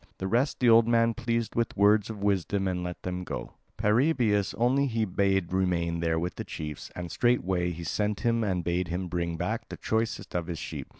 The 0.17 0.25
rest 0.27 0.59
the 0.59 0.67
old 0.67 0.87
man 0.87 1.13
pleased 1.13 1.53
with 1.53 1.77
words 1.77 2.09
of 2.09 2.23
wisdom 2.23 2.67
and 2.67 2.83
let 2.83 3.03
them 3.03 3.23
go; 3.23 3.51
Paraebius 3.77 4.55
only 4.57 4.87
he 4.87 5.05
bade 5.05 5.53
remain 5.53 5.99
there 5.99 6.17
with 6.17 6.37
the 6.37 6.43
chiefs; 6.43 6.89
and 6.95 7.11
straightway 7.11 7.69
he 7.69 7.83
sent 7.83 8.21
him 8.21 8.43
and 8.43 8.63
bade 8.63 8.87
him 8.87 9.07
bring 9.07 9.37
back 9.37 9.69
the 9.69 9.77
choicest 9.77 10.33
of 10.33 10.47
his 10.47 10.57
sheep. 10.57 10.87